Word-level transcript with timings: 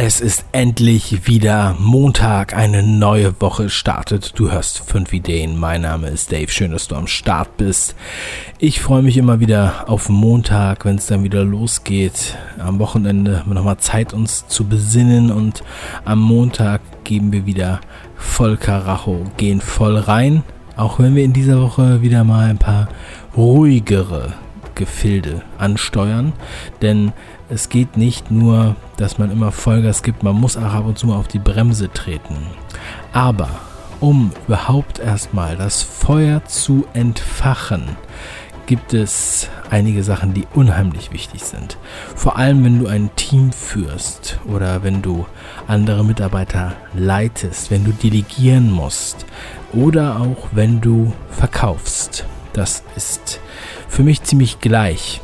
Es 0.00 0.20
ist 0.20 0.44
endlich 0.52 1.26
wieder 1.26 1.74
Montag, 1.80 2.54
eine 2.54 2.84
neue 2.84 3.34
Woche 3.40 3.68
startet. 3.68 4.32
Du 4.36 4.48
hörst 4.48 4.78
fünf 4.78 5.12
Ideen. 5.12 5.58
Mein 5.58 5.80
Name 5.80 6.06
ist 6.06 6.30
Dave. 6.30 6.52
Schön, 6.52 6.70
dass 6.70 6.86
du 6.86 6.94
am 6.94 7.08
Start 7.08 7.56
bist. 7.56 7.96
Ich 8.60 8.80
freue 8.80 9.02
mich 9.02 9.16
immer 9.16 9.40
wieder 9.40 9.88
auf 9.88 10.08
Montag, 10.08 10.84
wenn 10.84 10.98
es 10.98 11.06
dann 11.06 11.24
wieder 11.24 11.42
losgeht. 11.42 12.38
Am 12.60 12.78
Wochenende 12.78 13.40
haben 13.40 13.50
wir 13.50 13.54
nochmal 13.56 13.78
Zeit, 13.78 14.12
uns 14.12 14.46
zu 14.46 14.68
besinnen 14.68 15.32
und 15.32 15.64
am 16.04 16.20
Montag 16.20 16.80
geben 17.02 17.32
wir 17.32 17.44
wieder 17.44 17.80
voll 18.14 18.56
Karacho, 18.56 19.24
gehen 19.36 19.60
voll 19.60 19.96
rein. 19.96 20.44
Auch 20.76 21.00
wenn 21.00 21.16
wir 21.16 21.24
in 21.24 21.32
dieser 21.32 21.60
Woche 21.60 22.02
wieder 22.02 22.22
mal 22.22 22.48
ein 22.48 22.58
paar 22.58 22.86
ruhigere 23.36 24.34
Gefilde 24.78 25.42
ansteuern. 25.58 26.32
Denn 26.80 27.12
es 27.50 27.68
geht 27.68 27.98
nicht 27.98 28.30
nur, 28.30 28.76
dass 28.96 29.18
man 29.18 29.30
immer 29.30 29.52
Vollgas 29.52 30.02
gibt, 30.02 30.22
man 30.22 30.36
muss 30.36 30.56
auch 30.56 30.72
ab 30.72 30.86
und 30.86 30.98
zu 30.98 31.08
mal 31.08 31.16
auf 31.16 31.28
die 31.28 31.38
Bremse 31.38 31.92
treten. 31.92 32.46
Aber 33.12 33.50
um 34.00 34.30
überhaupt 34.46 34.98
erstmal 34.98 35.56
das 35.56 35.82
Feuer 35.82 36.44
zu 36.46 36.86
entfachen, 36.94 37.96
gibt 38.66 38.92
es 38.92 39.48
einige 39.70 40.02
Sachen, 40.02 40.34
die 40.34 40.46
unheimlich 40.54 41.10
wichtig 41.10 41.42
sind. 41.42 41.78
Vor 42.14 42.36
allem, 42.36 42.62
wenn 42.64 42.78
du 42.78 42.86
ein 42.86 43.08
Team 43.16 43.50
führst 43.50 44.38
oder 44.44 44.82
wenn 44.82 45.00
du 45.00 45.26
andere 45.66 46.04
Mitarbeiter 46.04 46.74
leitest, 46.92 47.70
wenn 47.70 47.84
du 47.84 47.92
delegieren 47.92 48.70
musst 48.70 49.24
oder 49.72 50.20
auch 50.20 50.48
wenn 50.52 50.82
du 50.82 51.14
verkaufst. 51.30 52.26
Das 52.58 52.82
ist 52.96 53.38
für 53.88 54.02
mich 54.02 54.24
ziemlich 54.24 54.58
gleich. 54.58 55.20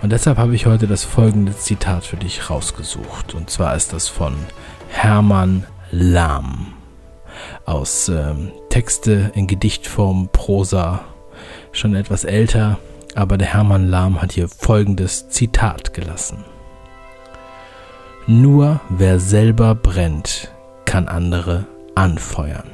Und 0.00 0.10
deshalb 0.10 0.38
habe 0.38 0.54
ich 0.54 0.64
heute 0.64 0.86
das 0.86 1.04
folgende 1.04 1.54
Zitat 1.54 2.04
für 2.04 2.16
dich 2.16 2.48
rausgesucht. 2.48 3.34
Und 3.34 3.50
zwar 3.50 3.76
ist 3.76 3.92
das 3.92 4.08
von 4.08 4.34
Hermann 4.88 5.66
Lahm 5.90 6.72
aus 7.66 8.08
ähm, 8.08 8.52
Texte 8.70 9.32
in 9.34 9.46
Gedichtform, 9.46 10.30
Prosa, 10.32 11.04
schon 11.72 11.94
etwas 11.94 12.24
älter, 12.24 12.78
aber 13.14 13.36
der 13.36 13.48
Hermann 13.48 13.88
Lahm 13.88 14.22
hat 14.22 14.32
hier 14.32 14.48
folgendes 14.48 15.28
Zitat 15.28 15.92
gelassen. 15.92 16.42
Nur 18.26 18.80
wer 18.88 19.20
selber 19.20 19.74
brennt, 19.74 20.50
kann 20.86 21.06
andere 21.06 21.66
anfeuern. 21.94 22.70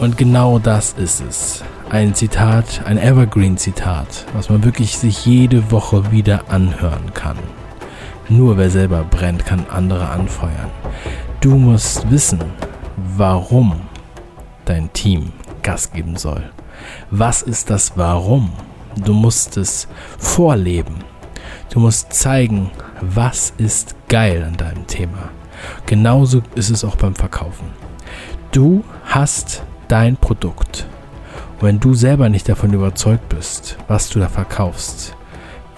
Und 0.00 0.16
genau 0.16 0.58
das 0.58 0.94
ist 0.94 1.20
es. 1.20 1.62
Ein 1.90 2.14
Zitat, 2.14 2.86
ein 2.86 2.96
Evergreen-Zitat, 2.96 4.24
was 4.32 4.48
man 4.48 4.64
wirklich 4.64 4.96
sich 4.96 5.26
jede 5.26 5.70
Woche 5.70 6.10
wieder 6.10 6.44
anhören 6.48 7.12
kann. 7.12 7.36
Nur 8.30 8.56
wer 8.56 8.70
selber 8.70 9.04
brennt, 9.04 9.44
kann 9.44 9.66
andere 9.68 10.08
anfeuern. 10.08 10.70
Du 11.42 11.54
musst 11.54 12.10
wissen, 12.10 12.40
warum 12.96 13.78
dein 14.64 14.90
Team 14.94 15.32
Gas 15.62 15.92
geben 15.92 16.16
soll. 16.16 16.48
Was 17.10 17.42
ist 17.42 17.68
das 17.68 17.98
Warum? 17.98 18.52
Du 19.04 19.12
musst 19.12 19.58
es 19.58 19.86
vorleben. 20.16 21.04
Du 21.68 21.78
musst 21.78 22.14
zeigen, 22.14 22.70
was 23.02 23.52
ist 23.58 23.94
geil 24.08 24.44
an 24.48 24.56
deinem 24.56 24.86
Thema. 24.86 25.28
Genauso 25.84 26.40
ist 26.54 26.70
es 26.70 26.84
auch 26.84 26.96
beim 26.96 27.14
Verkaufen. 27.14 27.66
Du 28.50 28.82
hast 29.04 29.62
dein 29.90 30.16
Produkt. 30.16 30.86
Und 31.56 31.66
wenn 31.66 31.80
du 31.80 31.94
selber 31.94 32.28
nicht 32.28 32.48
davon 32.48 32.72
überzeugt 32.72 33.28
bist, 33.28 33.76
was 33.88 34.08
du 34.08 34.20
da 34.20 34.28
verkaufst, 34.28 35.16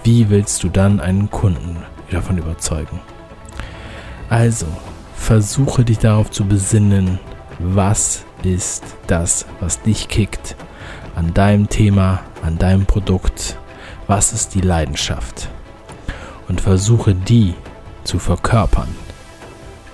wie 0.03 0.29
willst 0.29 0.63
du 0.63 0.69
dann 0.69 0.99
einen 0.99 1.31
Kunden 1.31 1.77
davon 2.11 2.37
überzeugen? 2.37 2.99
Also, 4.29 4.67
versuche 5.15 5.83
dich 5.83 5.99
darauf 5.99 6.29
zu 6.29 6.45
besinnen, 6.45 7.19
was 7.59 8.25
ist 8.43 8.83
das, 9.07 9.45
was 9.59 9.81
dich 9.81 10.07
kickt 10.09 10.55
an 11.15 11.33
deinem 11.33 11.69
Thema, 11.69 12.21
an 12.43 12.57
deinem 12.57 12.85
Produkt, 12.85 13.57
was 14.07 14.33
ist 14.33 14.53
die 14.53 14.61
Leidenschaft? 14.61 15.49
Und 16.47 16.61
versuche 16.61 17.15
die 17.15 17.53
zu 18.03 18.19
verkörpern, 18.19 18.89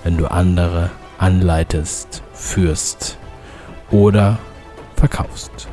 wenn 0.02 0.16
du 0.16 0.30
andere 0.30 0.90
anleitest, 1.18 2.22
führst 2.32 3.19
oder 3.90 4.38
verkaufst. 4.96 5.68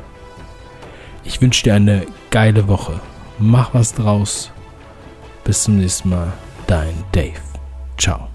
Ich 1.24 1.40
wünsche 1.40 1.64
dir 1.64 1.74
eine 1.74 2.06
geile 2.30 2.68
Woche. 2.68 3.00
Mach 3.38 3.74
was 3.74 3.94
draus. 3.94 4.50
Bis 5.44 5.64
zum 5.64 5.78
nächsten 5.78 6.10
Mal. 6.10 6.32
Dein 6.66 7.04
Dave. 7.12 7.40
Ciao. 7.96 8.28